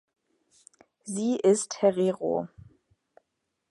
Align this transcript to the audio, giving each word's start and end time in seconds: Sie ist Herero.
Sie 1.03 1.35
ist 1.35 1.83
Herero. 1.83 2.47